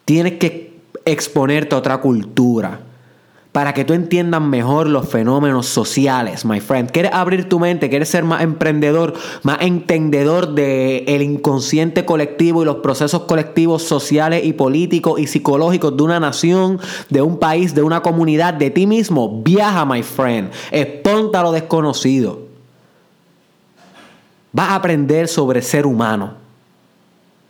Tienes 0.03 0.33
que 0.33 0.81
exponerte 1.05 1.73
a 1.73 1.77
otra 1.77 2.01
cultura 2.01 2.81
para 3.53 3.75
que 3.75 3.85
tú 3.85 3.93
entiendas 3.93 4.41
mejor 4.41 4.87
los 4.87 5.07
fenómenos 5.07 5.67
sociales, 5.67 6.43
my 6.43 6.59
friend. 6.59 6.89
¿Quieres 6.89 7.13
abrir 7.13 7.47
tu 7.47 7.59
mente? 7.59 7.87
¿Quieres 7.87 8.09
ser 8.09 8.23
más 8.23 8.41
emprendedor, 8.41 9.13
más 9.43 9.61
entendedor 9.61 10.55
del 10.55 11.03
el 11.07 11.21
inconsciente 11.21 12.03
colectivo 12.03 12.63
y 12.63 12.65
los 12.65 12.77
procesos 12.77 13.25
colectivos 13.25 13.83
sociales 13.83 14.43
y 14.43 14.53
políticos 14.53 15.19
y 15.19 15.27
psicológicos 15.27 15.95
de 15.95 16.01
una 16.01 16.19
nación, 16.19 16.79
de 17.09 17.21
un 17.21 17.37
país, 17.37 17.75
de 17.75 17.83
una 17.83 18.01
comunidad, 18.01 18.55
de 18.55 18.71
ti 18.71 18.87
mismo? 18.87 19.43
Viaja, 19.43 19.85
my 19.85 20.01
friend. 20.01 20.49
Exponta 20.71 21.41
a 21.41 21.43
lo 21.43 21.51
desconocido. 21.51 22.41
Vas 24.51 24.69
a 24.69 24.75
aprender 24.75 25.27
sobre 25.27 25.61
ser 25.61 25.85
humano. 25.85 26.33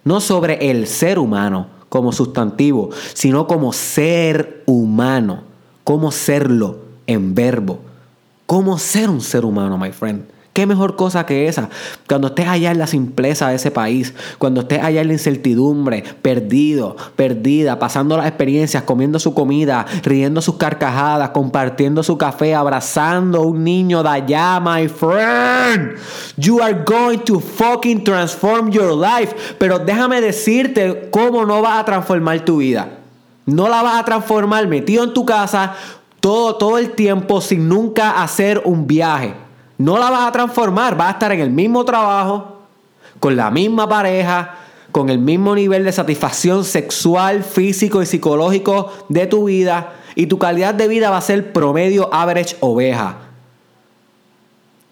No 0.04 0.20
sobre 0.20 0.70
el 0.70 0.86
ser 0.86 1.18
humano 1.18 1.68
como 1.88 2.12
sustantivo, 2.12 2.90
sino 3.14 3.48
como 3.48 3.72
ser 3.72 4.64
humano 4.66 5.53
cómo 5.84 6.12
serlo 6.12 6.80
en 7.08 7.36
verbo, 7.36 7.80
cómo 8.46 8.78
ser 8.78 9.10
un 9.10 9.22
ser 9.22 9.46
humano, 9.46 9.78
my 9.78 9.92
friend. 9.92 10.34
¿Qué 10.54 10.68
mejor 10.68 10.96
cosa 10.96 11.26
que 11.26 11.48
esa? 11.48 11.70
Cuando 12.08 12.28
estés 12.28 12.48
allá 12.48 12.70
en 12.70 12.78
la 12.78 12.86
simpleza 12.86 13.50
de 13.50 13.56
ese 13.56 13.72
país, 13.72 14.14
cuando 14.38 14.62
estés 14.62 14.84
allá 14.84 15.02
en 15.02 15.08
la 15.08 15.14
incertidumbre, 15.14 16.04
perdido, 16.22 16.96
perdida, 17.16 17.80
pasando 17.80 18.16
las 18.16 18.28
experiencias, 18.28 18.84
comiendo 18.84 19.18
su 19.18 19.34
comida, 19.34 19.84
riendo 20.04 20.44
sus 20.44 20.58
carcajadas, 20.58 21.32
compartiendo 21.32 22.04
su 22.04 22.20
café, 22.20 22.54
abrazando 22.54 23.40
a 23.40 23.46
un 23.48 23.64
niño 23.64 24.04
de 24.04 24.10
allá, 24.10 24.60
my 24.60 24.88
friend. 24.88 25.98
You 26.38 26.62
are 26.62 26.84
going 26.86 27.22
to 27.26 27.40
fucking 27.40 28.04
transform 28.04 28.70
your 28.70 28.96
life. 28.96 29.36
Pero 29.58 29.80
déjame 29.80 30.22
decirte 30.22 31.10
cómo 31.10 31.48
no 31.48 31.64
vas 31.64 31.80
a 31.80 31.86
transformar 31.86 32.46
tu 32.46 32.58
vida. 32.58 33.00
No 33.46 33.70
la 33.70 33.82
vas 33.82 34.00
a 34.00 34.06
transformar 34.06 34.68
metido 34.68 35.04
en 35.04 35.14
tu 35.14 35.26
casa 35.26 35.76
todo, 36.20 36.56
todo 36.56 36.78
el 36.78 36.92
tiempo 36.92 37.42
sin 37.42 37.68
nunca 37.68 38.22
hacer 38.22 38.62
un 38.66 38.88
viaje. 38.88 39.34
No 39.78 39.98
la 39.98 40.10
vas 40.10 40.28
a 40.28 40.32
transformar, 40.32 40.96
vas 40.96 41.10
a 41.10 41.12
estar 41.12 41.32
en 41.32 41.42
el 41.42 41.50
mismo 41.50 41.84
trabajo, 41.84 42.60
con 43.20 43.36
la 43.36 43.52
misma 43.52 43.90
pareja, 43.90 44.56
con 44.92 45.10
el 45.10 45.20
mismo 45.20 45.56
nivel 45.56 45.84
de 45.84 45.92
satisfacción 45.92 46.64
sexual, 46.64 47.44
físico 47.44 48.02
y 48.02 48.06
psicológico 48.06 48.92
de 49.10 49.28
tu 49.28 49.46
vida 49.46 49.94
y 50.16 50.28
tu 50.28 50.38
calidad 50.38 50.74
de 50.74 50.88
vida 50.88 51.10
va 51.10 51.18
a 51.18 51.22
ser 51.22 51.52
promedio 51.52 52.14
average 52.14 52.56
oveja. 52.60 53.18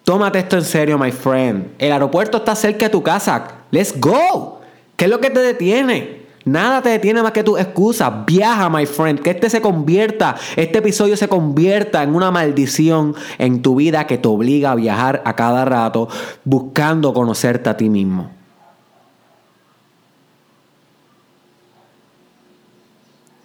Tómate 0.04 0.40
esto 0.40 0.58
en 0.58 0.66
serio, 0.66 0.98
my 0.98 1.12
friend. 1.12 1.76
El 1.78 1.92
aeropuerto 1.92 2.40
está 2.40 2.56
cerca 2.56 2.86
de 2.86 2.90
tu 2.90 3.04
casa. 3.04 3.48
Let's 3.70 3.94
go. 4.00 4.60
¿Qué 4.96 5.06
es 5.06 5.12
lo 5.12 5.22
que 5.22 5.30
te 5.30 5.40
detiene? 5.40 6.21
Nada 6.44 6.82
te 6.82 6.90
detiene 6.90 7.22
más 7.22 7.32
que 7.34 7.44
tu 7.44 7.58
excusa. 7.58 8.24
Viaja, 8.26 8.70
my 8.70 8.86
friend. 8.86 9.22
Que 9.22 9.32
este 9.32 9.50
se 9.50 9.62
convierta, 9.62 10.36
este 10.56 10.80
episodio 10.80 11.16
se 11.16 11.28
convierta 11.28 12.02
en 12.02 12.16
una 12.16 12.32
maldición 12.32 13.16
en 13.38 13.62
tu 13.62 13.76
vida 13.76 14.08
que 14.08 14.18
te 14.18 14.28
obliga 14.28 14.72
a 14.72 14.76
viajar 14.76 15.22
a 15.26 15.36
cada 15.36 15.66
rato 15.66 16.08
buscando 16.44 17.14
conocerte 17.14 17.70
a 17.70 17.78
ti 17.78 17.90
mismo. 17.90 18.32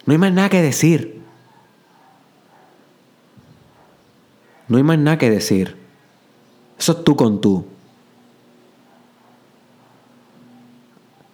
No 0.05 0.13
hay 0.13 0.17
más 0.17 0.31
nada 0.31 0.49
que 0.49 0.61
decir. 0.61 1.21
No 4.67 4.77
hay 4.77 4.83
más 4.83 4.97
nada 4.97 5.17
que 5.17 5.29
decir. 5.29 5.77
Eso 6.79 6.93
es 6.93 7.03
tú 7.03 7.15
con 7.15 7.41
tú. 7.41 7.65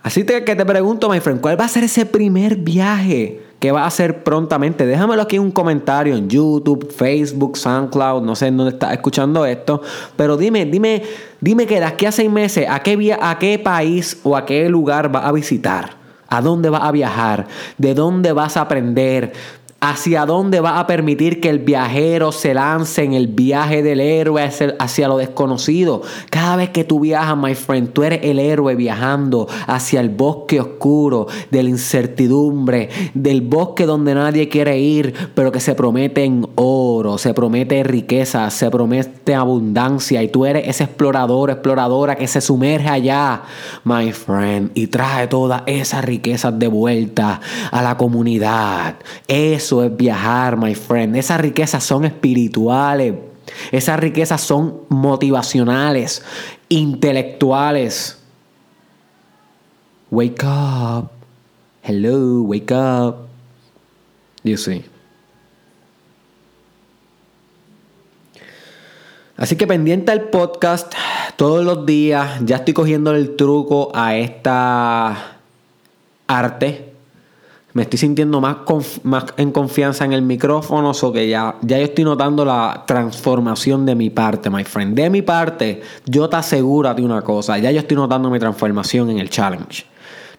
Así 0.04 0.26
que 0.26 0.42
te 0.42 0.66
pregunto, 0.66 1.10
my 1.10 1.22
friend, 1.22 1.40
¿cuál 1.40 1.58
va 1.58 1.64
a 1.64 1.70
ser 1.70 1.86
ese 1.86 2.06
primer 2.06 2.58
viaje 2.58 3.42
que 3.60 3.72
va 3.72 3.84
a 3.84 3.88
hacer 3.88 4.22
prontamente? 4.26 4.86
Déjamelo 4.86 5.22
aquí 5.22 5.38
en 5.38 5.44
un 5.44 5.52
comentario 5.52 6.14
en 6.18 6.28
YouTube, 6.28 6.92
Facebook, 6.92 7.58
SoundCloud, 7.58 8.22
no 8.22 8.36
sé 8.36 8.48
en 8.48 8.58
dónde 8.58 8.74
estás 8.74 8.92
escuchando 8.92 9.46
esto, 9.46 9.82
pero 10.18 10.36
dime, 10.36 10.66
dime, 10.66 11.04
dime 11.40 11.66
que 11.66 11.80
de 11.80 11.86
aquí 11.86 12.06
a 12.06 12.12
seis 12.12 12.30
meses, 12.30 12.68
¿a 12.70 12.80
qué, 12.82 13.18
a 13.18 13.40
qué 13.40 13.58
país 13.58 14.20
o 14.24 14.36
a 14.36 14.46
qué 14.46 14.68
lugar 14.68 15.10
vas 15.10 15.24
a 15.24 15.32
visitar? 15.32 15.96
¿A 16.28 16.42
dónde 16.42 16.70
vas 16.70 16.84
a 16.84 16.92
viajar? 16.92 17.48
¿De 17.78 17.94
dónde 17.94 18.34
vas 18.34 18.58
a 18.58 18.62
aprender? 18.62 19.32
Hacia 19.84 20.26
dónde 20.26 20.62
va 20.62 20.80
a 20.80 20.88
permitir 20.88 21.42
que 21.42 21.50
el 21.50 21.60
viajero 21.60 22.32
se 22.32 22.54
lance 22.54 23.04
en 23.04 23.12
el 23.12 23.28
viaje 23.28 23.84
del 23.84 24.00
héroe 24.00 24.50
hacia 24.80 25.08
lo 25.10 25.18
desconocido. 25.18 26.04
Cada 26.30 26.56
vez 26.56 26.70
que 26.70 26.86
tú 26.86 27.02
viajas, 27.02 27.36
my 27.36 27.54
friend, 27.54 27.92
tú 27.92 28.04
eres 28.04 28.22
el 28.24 28.40
héroe 28.40 28.76
viajando 28.76 29.46
hacia 29.68 30.00
el 30.00 30.08
bosque 30.08 30.62
oscuro 30.62 31.28
de 31.52 31.64
la 31.64 31.70
incertidumbre, 31.70 32.88
del 33.14 33.42
bosque 33.42 33.86
donde 33.86 34.16
nadie 34.16 34.48
quiere 34.48 34.80
ir, 34.80 35.14
pero 35.36 35.52
que 35.52 35.60
se 35.60 35.76
promete 35.76 36.24
en 36.24 36.48
oro, 36.56 37.18
se 37.18 37.34
promete 37.34 37.84
riqueza, 37.84 38.50
se 38.52 38.72
promete 38.72 39.36
abundancia 39.36 40.24
y 40.24 40.30
tú 40.30 40.46
eres 40.46 40.66
ese 40.66 40.86
explorador, 40.86 41.50
exploradora 41.50 42.16
que 42.16 42.30
se 42.30 42.40
sumerge 42.40 42.88
allá, 42.88 43.42
my 43.84 44.14
friend, 44.14 44.72
y 44.76 44.88
trae 44.88 45.28
todas 45.28 45.64
esas 45.66 46.06
riquezas 46.06 46.58
de 46.58 46.70
vuelta 46.70 47.42
a 47.70 47.82
la 47.82 47.98
comunidad. 47.98 48.96
Eso 49.28 49.73
es 49.82 49.96
viajar, 49.96 50.58
my 50.58 50.76
friend. 50.76 51.16
Esas 51.16 51.40
riquezas 51.40 51.84
son 51.84 52.06
espirituales. 52.06 53.16
Esas 53.72 54.00
riquezas 54.00 54.42
son 54.42 54.82
motivacionales, 54.90 56.24
intelectuales. 56.70 58.20
Wake 60.12 60.44
up. 60.44 61.10
Hello, 61.82 62.44
wake 62.44 62.72
up. 62.72 63.28
You 64.44 64.58
see. 64.58 64.86
Así 69.36 69.56
que 69.56 69.66
pendiente 69.66 70.12
al 70.12 70.30
podcast 70.30 70.94
todos 71.36 71.66
los 71.66 71.86
días. 71.86 72.40
Ya 72.46 72.58
estoy 72.58 72.74
cogiendo 72.74 73.16
el 73.16 73.36
truco 73.36 73.92
a 73.96 74.16
esta 74.16 75.40
arte 76.28 76.93
me 77.74 77.84
estoy 77.84 78.00
sintiendo 78.00 78.40
más, 78.40 78.58
más 79.04 79.26
en 79.38 79.52
confianza 79.52 80.06
en 80.06 80.14
el 80.14 80.22
micrófono, 80.22 80.92
o 80.92 81.14
que 81.14 81.28
ya, 81.28 81.56
ya 81.62 81.78
yo 81.78 81.86
estoy 81.86 82.04
notando 82.04 82.46
la 82.46 82.84
transformación 82.86 83.86
de 83.86 83.96
mi 83.96 84.10
parte, 84.10 84.50
my 84.50 84.64
friend. 84.64 84.96
De 84.96 85.10
mi 85.10 85.22
parte, 85.22 85.82
yo 86.06 86.30
te 86.30 86.36
aseguro 86.36 86.94
de 86.94 87.04
una 87.04 87.22
cosa, 87.22 87.58
ya 87.58 87.72
yo 87.72 87.80
estoy 87.80 87.98
notando 87.98 88.30
mi 88.30 88.40
transformación 88.40 89.10
en 89.10 89.20
el 89.20 89.30
challenge 89.30 89.93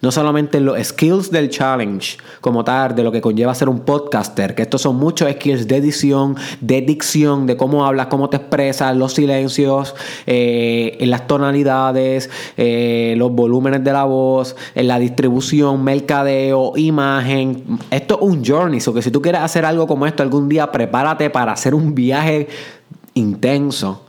no 0.04 0.12
solamente 0.12 0.60
los 0.60 0.78
skills 0.86 1.30
del 1.30 1.48
challenge 1.48 2.18
como 2.42 2.62
tal, 2.62 2.94
de 2.94 3.02
lo 3.02 3.10
que 3.10 3.22
conlleva 3.22 3.54
ser 3.54 3.70
un 3.70 3.80
podcaster, 3.80 4.54
que 4.54 4.62
estos 4.62 4.82
son 4.82 4.96
muchos 4.96 5.32
skills 5.32 5.66
de 5.66 5.76
edición, 5.78 6.36
de 6.60 6.82
dicción, 6.82 7.46
de 7.46 7.56
cómo 7.56 7.86
hablas, 7.86 8.08
cómo 8.08 8.28
te 8.28 8.36
expresas, 8.36 8.94
los 8.94 9.14
silencios, 9.14 9.94
eh, 10.26 10.98
en 11.00 11.08
las 11.08 11.26
tonalidades, 11.26 12.28
eh, 12.58 13.14
los 13.16 13.32
volúmenes 13.32 13.82
de 13.82 13.92
la 13.92 14.04
voz, 14.04 14.54
en 14.74 14.88
la 14.88 14.98
distribución, 14.98 15.82
mercadeo, 15.82 16.74
imagen. 16.76 17.64
Esto 17.90 18.16
es 18.16 18.20
un 18.20 18.44
journey, 18.44 18.80
so 18.80 18.92
que 18.92 19.00
si 19.00 19.10
tú 19.10 19.22
quieres 19.22 19.40
hacer 19.40 19.64
algo 19.64 19.86
como 19.86 20.06
esto 20.06 20.22
algún 20.22 20.50
día, 20.50 20.70
prepárate 20.70 21.30
para 21.30 21.52
hacer 21.52 21.74
un 21.74 21.94
viaje 21.94 22.46
intenso 23.14 24.03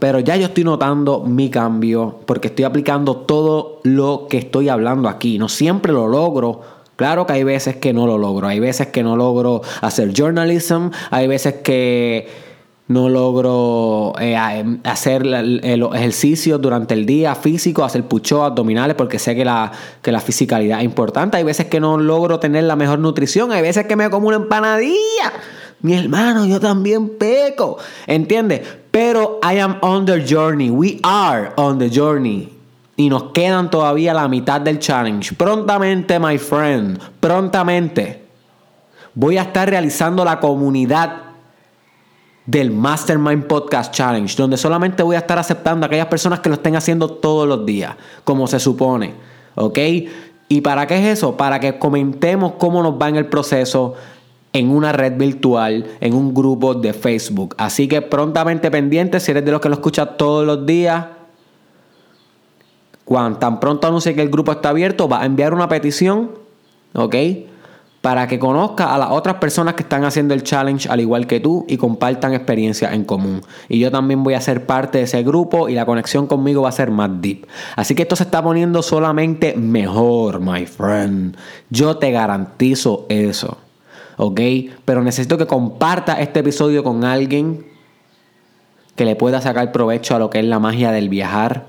pero 0.00 0.18
ya 0.18 0.34
yo 0.36 0.46
estoy 0.46 0.64
notando 0.64 1.20
mi 1.20 1.50
cambio 1.50 2.20
porque 2.24 2.48
estoy 2.48 2.64
aplicando 2.64 3.18
todo 3.18 3.80
lo 3.84 4.26
que 4.28 4.38
estoy 4.38 4.70
hablando 4.70 5.08
aquí. 5.08 5.38
No 5.38 5.48
siempre 5.48 5.92
lo 5.92 6.08
logro. 6.08 6.62
Claro 6.96 7.26
que 7.26 7.34
hay 7.34 7.44
veces 7.44 7.76
que 7.76 7.92
no 7.92 8.06
lo 8.06 8.16
logro. 8.16 8.48
Hay 8.48 8.60
veces 8.60 8.88
que 8.88 9.02
no 9.02 9.14
logro 9.14 9.60
hacer 9.82 10.12
journalism. 10.14 10.88
Hay 11.10 11.28
veces 11.28 11.56
que 11.62 12.28
no 12.88 13.10
logro 13.10 14.14
eh, 14.18 14.36
hacer 14.84 15.24
los 15.24 15.94
ejercicios 15.94 16.60
durante 16.60 16.94
el 16.94 17.04
día 17.04 17.34
físico, 17.34 17.84
hacer 17.84 18.04
pucho, 18.04 18.42
abdominales, 18.42 18.96
porque 18.96 19.18
sé 19.18 19.36
que 19.36 19.44
la, 19.44 19.70
que 20.02 20.10
la 20.12 20.20
fisicalidad 20.20 20.78
es 20.78 20.86
importante. 20.86 21.36
Hay 21.36 21.44
veces 21.44 21.66
que 21.66 21.78
no 21.78 21.98
logro 21.98 22.40
tener 22.40 22.64
la 22.64 22.74
mejor 22.74 22.98
nutrición. 22.98 23.52
Hay 23.52 23.60
veces 23.62 23.86
que 23.86 23.96
me 23.96 24.08
como 24.08 24.28
una 24.28 24.38
empanadilla. 24.38 25.32
Mi 25.82 25.94
hermano, 25.94 26.46
yo 26.46 26.60
también 26.60 27.18
peco. 27.18 27.78
¿Entiendes? 28.06 28.62
Pero 28.90 29.40
I 29.42 29.58
am 29.58 29.78
on 29.80 30.04
the 30.04 30.24
journey. 30.26 30.70
We 30.70 30.98
are 31.02 31.52
on 31.56 31.78
the 31.78 31.90
journey. 31.90 32.52
Y 32.96 33.08
nos 33.08 33.32
quedan 33.32 33.70
todavía 33.70 34.12
la 34.12 34.28
mitad 34.28 34.60
del 34.60 34.78
challenge. 34.78 35.34
Prontamente, 35.34 36.18
my 36.18 36.36
friend. 36.36 37.00
Prontamente. 37.18 38.22
Voy 39.14 39.38
a 39.38 39.42
estar 39.42 39.68
realizando 39.68 40.24
la 40.24 40.38
comunidad 40.38 41.30
del 42.46 42.70
Mastermind 42.70 43.46
Podcast 43.46 43.92
Challenge, 43.94 44.34
donde 44.36 44.56
solamente 44.56 45.02
voy 45.02 45.16
a 45.16 45.20
estar 45.20 45.38
aceptando 45.38 45.84
a 45.84 45.86
aquellas 45.86 46.06
personas 46.06 46.40
que 46.40 46.48
lo 46.48 46.56
estén 46.56 46.76
haciendo 46.76 47.08
todos 47.08 47.46
los 47.46 47.64
días, 47.64 47.94
como 48.24 48.46
se 48.46 48.58
supone. 48.58 49.14
¿Ok? 49.54 49.78
¿Y 50.48 50.60
para 50.60 50.86
qué 50.86 50.98
es 50.98 51.18
eso? 51.18 51.36
Para 51.36 51.60
que 51.60 51.78
comentemos 51.78 52.54
cómo 52.58 52.82
nos 52.82 52.94
va 52.94 53.08
en 53.08 53.16
el 53.16 53.26
proceso, 53.26 53.94
en 54.52 54.70
una 54.70 54.92
red 54.92 55.16
virtual, 55.16 55.86
en 56.00 56.14
un 56.14 56.34
grupo 56.34 56.74
de 56.74 56.92
Facebook. 56.92 57.54
Así 57.58 57.88
que 57.88 58.02
prontamente 58.02 58.70
pendiente, 58.70 59.20
si 59.20 59.30
eres 59.30 59.44
de 59.44 59.52
los 59.52 59.60
que 59.60 59.68
lo 59.68 59.74
escuchas 59.74 60.16
todos 60.16 60.44
los 60.44 60.66
días, 60.66 61.06
cuando 63.04 63.38
tan 63.38 63.60
pronto 63.60 63.86
anuncie 63.86 64.14
que 64.14 64.22
el 64.22 64.30
grupo 64.30 64.52
está 64.52 64.70
abierto, 64.70 65.08
va 65.08 65.22
a 65.22 65.26
enviar 65.26 65.52
una 65.54 65.68
petición, 65.68 66.30
¿ok? 66.94 67.16
Para 68.00 68.26
que 68.26 68.38
conozca 68.38 68.94
a 68.94 68.98
las 68.98 69.10
otras 69.10 69.36
personas 69.36 69.74
que 69.74 69.82
están 69.82 70.04
haciendo 70.04 70.32
el 70.32 70.42
challenge 70.42 70.88
al 70.88 71.00
igual 71.00 71.26
que 71.26 71.38
tú 71.38 71.66
y 71.68 71.76
compartan 71.76 72.34
experiencias 72.34 72.92
en 72.92 73.04
común. 73.04 73.42
Y 73.68 73.78
yo 73.78 73.90
también 73.90 74.22
voy 74.22 74.34
a 74.34 74.40
ser 74.40 74.64
parte 74.64 74.98
de 74.98 75.04
ese 75.04 75.22
grupo 75.22 75.68
y 75.68 75.74
la 75.74 75.84
conexión 75.86 76.26
conmigo 76.26 76.62
va 76.62 76.70
a 76.70 76.72
ser 76.72 76.90
más 76.90 77.10
deep. 77.20 77.46
Así 77.76 77.94
que 77.94 78.02
esto 78.02 78.16
se 78.16 78.22
está 78.22 78.42
poniendo 78.42 78.82
solamente 78.82 79.54
mejor, 79.56 80.40
my 80.40 80.64
friend. 80.66 81.36
Yo 81.68 81.98
te 81.98 82.10
garantizo 82.12 83.06
eso. 83.08 83.58
¿Ok? 84.20 84.40
Pero 84.84 85.02
necesito 85.02 85.38
que 85.38 85.46
comparta 85.46 86.20
este 86.20 86.40
episodio 86.40 86.84
con 86.84 87.04
alguien 87.04 87.64
que 88.94 89.06
le 89.06 89.16
pueda 89.16 89.40
sacar 89.40 89.72
provecho 89.72 90.14
a 90.14 90.18
lo 90.18 90.28
que 90.28 90.40
es 90.40 90.44
la 90.44 90.58
magia 90.58 90.92
del 90.92 91.08
viajar. 91.08 91.68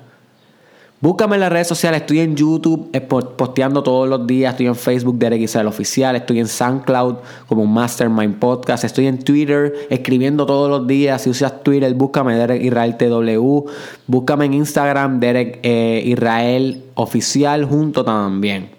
Búscame 1.00 1.36
en 1.36 1.40
las 1.40 1.50
redes 1.50 1.70
sociales, 1.70 2.02
estoy 2.02 2.20
en 2.20 2.36
YouTube 2.36 2.90
eh, 2.92 3.00
posteando 3.00 3.82
todos 3.82 4.08
los 4.08 4.28
días, 4.28 4.52
estoy 4.52 4.68
en 4.68 4.76
Facebook 4.76 5.18
Derek 5.18 5.42
Israel 5.42 5.68
Oficial, 5.68 6.16
estoy 6.18 6.40
en 6.40 6.48
SoundCloud 6.48 7.16
como 7.48 7.66
Mastermind 7.66 8.38
Podcast, 8.38 8.84
estoy 8.84 9.08
en 9.08 9.18
Twitter 9.20 9.74
escribiendo 9.90 10.46
todos 10.46 10.70
los 10.70 10.86
días, 10.86 11.22
si 11.22 11.30
usas 11.30 11.64
Twitter 11.64 11.94
búscame 11.94 12.36
Derek 12.36 12.62
Israel 12.62 12.98
TW, 12.98 13.70
búscame 14.08 14.46
en 14.46 14.56
Instagram 14.56 15.22
Derek 15.22 15.60
eh, 15.64 16.04
Israel 16.06 16.84
Oficial 16.96 17.64
junto 17.64 18.04
también, 18.04 18.72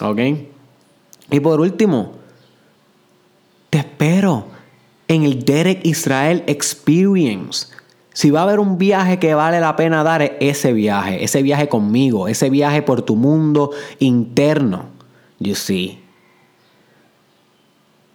¿ok? 0.00 0.20
Y 1.32 1.40
por 1.40 1.60
último, 1.60 2.21
te 3.72 3.78
espero 3.78 4.48
en 5.08 5.22
el 5.22 5.46
Derek 5.46 5.80
Israel 5.86 6.44
Experience. 6.46 7.68
Si 8.12 8.30
va 8.30 8.40
a 8.40 8.42
haber 8.42 8.60
un 8.60 8.76
viaje 8.76 9.18
que 9.18 9.32
vale 9.32 9.60
la 9.60 9.76
pena 9.76 10.04
dar, 10.04 10.20
es 10.20 10.32
ese 10.40 10.74
viaje, 10.74 11.24
ese 11.24 11.40
viaje 11.40 11.70
conmigo, 11.70 12.28
ese 12.28 12.50
viaje 12.50 12.82
por 12.82 13.00
tu 13.00 13.16
mundo 13.16 13.70
interno. 13.98 14.90
You 15.38 15.54
see. 15.54 15.98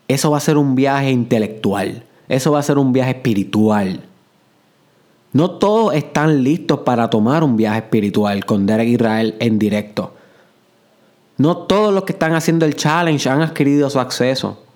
Eso 0.08 0.30
va 0.30 0.38
a 0.38 0.42
ser 0.42 0.58
un 0.58 0.76
viaje 0.76 1.10
intelectual. 1.10 2.04
Eso 2.30 2.52
va 2.52 2.60
a 2.60 2.64
ser 2.64 2.78
un 2.78 2.94
viaje 2.94 3.10
espiritual. 3.10 4.04
No 5.34 5.50
todos 5.50 5.96
están 5.96 6.44
listos 6.44 6.82
para 6.82 7.10
tomar 7.10 7.44
un 7.44 7.58
viaje 7.58 7.80
espiritual 7.80 8.46
con 8.46 8.68
Derek 8.68 8.90
Israel 8.90 9.36
en 9.40 9.58
directo. 9.58 10.14
No 11.38 11.58
todos 11.58 11.92
los 11.92 12.04
que 12.04 12.14
están 12.14 12.36
haciendo 12.36 12.68
el 12.68 12.76
challenge 12.76 13.28
han 13.28 13.42
adquirido 13.42 13.90
su 13.90 14.00
acceso. 14.00 14.67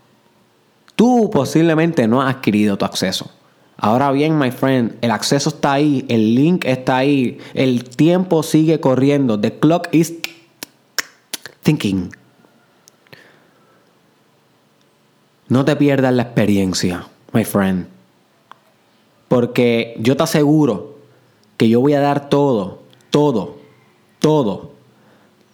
Tú 1.02 1.32
posiblemente 1.32 2.08
no 2.08 2.22
has 2.22 2.36
adquirido 2.36 2.78
tu 2.78 2.86
acceso. 2.86 3.32
Ahora 3.76 4.12
bien, 4.12 4.38
my 4.38 4.52
friend, 4.52 5.00
el 5.02 5.10
acceso 5.10 5.50
está 5.50 5.74
ahí, 5.74 6.06
el 6.10 6.36
link 6.36 6.64
está 6.64 6.98
ahí, 6.98 7.40
el 7.56 7.86
tiempo 7.86 8.44
sigue 8.44 8.80
corriendo. 8.80 9.40
The 9.40 9.58
clock 9.58 9.88
is 9.94 10.14
thinking. 11.64 12.12
No 15.48 15.66
te 15.66 15.76
pierdas 15.76 16.14
la 16.14 16.22
experiencia, 16.22 17.08
my 17.34 17.46
friend. 17.46 17.88
Porque 19.28 19.96
yo 19.98 20.16
te 20.16 20.22
aseguro 20.22 20.98
que 21.58 21.68
yo 21.68 21.82
voy 21.82 21.96
a 21.96 22.00
dar 22.00 22.30
todo, 22.30 22.84
todo, 23.10 23.58
todo 24.20 24.71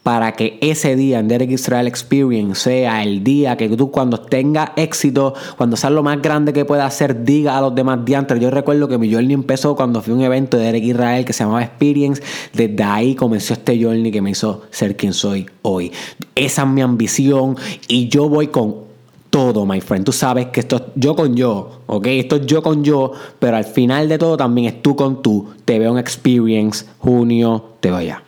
para 0.08 0.32
que 0.32 0.58
ese 0.62 0.96
día 0.96 1.20
en 1.20 1.28
Derek 1.28 1.52
Israel 1.52 1.86
Experience 1.86 2.62
sea 2.62 3.04
el 3.04 3.26
día 3.26 3.58
que 3.58 3.68
tú 3.68 3.92
cuando 3.92 4.18
tengas 4.22 4.70
éxito, 4.78 5.34
cuando 5.58 5.76
seas 5.76 5.92
lo 5.92 6.02
más 6.02 6.22
grande 6.22 6.54
que 6.54 6.64
puedas 6.64 6.88
hacer, 6.88 7.26
diga 7.26 7.58
a 7.58 7.60
los 7.62 7.76
demás 7.76 8.06
diantres. 8.06 8.40
Yo 8.40 8.50
recuerdo 8.50 8.88
que 8.88 8.98
mi 8.98 9.12
journey 9.12 9.34
empezó 9.34 9.76
cuando 9.76 10.02
fui 10.02 10.14
a 10.14 10.16
un 10.16 10.22
evento 10.22 10.56
de 10.56 10.64
Derek 10.64 10.86
Israel 10.86 11.26
que 11.26 11.34
se 11.34 11.44
llamaba 11.44 11.62
Experience. 11.62 12.24
Desde 12.54 12.82
ahí 12.86 13.16
comenzó 13.16 13.52
este 13.52 13.84
journey 13.84 14.10
que 14.10 14.22
me 14.22 14.30
hizo 14.30 14.62
ser 14.72 14.96
quien 14.96 15.12
soy 15.12 15.46
hoy. 15.62 15.92
Esa 16.36 16.62
es 16.62 16.68
mi 16.70 16.80
ambición 16.80 17.58
y 17.90 18.08
yo 18.08 18.30
voy 18.30 18.48
con 18.48 18.76
todo, 19.30 19.66
my 19.66 19.82
friend. 19.82 20.06
Tú 20.06 20.14
sabes 20.14 20.46
que 20.54 20.62
esto 20.62 20.78
es 20.78 20.84
yo 20.96 21.18
con 21.18 21.36
yo, 21.36 21.82
¿ok? 21.86 22.08
Esto 22.08 22.38
es 22.38 22.46
yo 22.46 22.64
con 22.64 22.82
yo, 22.82 23.12
pero 23.40 23.58
al 23.58 23.66
final 23.66 24.08
de 24.08 24.18
todo 24.18 24.38
también 24.38 24.68
es 24.74 24.82
tú 24.82 24.96
con 24.96 25.22
tú. 25.22 25.50
Te 25.66 25.78
veo 25.80 25.92
en 25.92 25.98
Experience, 25.98 26.86
junio, 26.98 27.72
te 27.82 27.90
veo 27.90 27.98
allá. 27.98 28.24